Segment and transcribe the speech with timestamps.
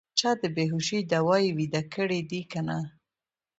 [0.19, 2.77] چې د بې هوشۍ دوا یې ویده کړي دي که نه.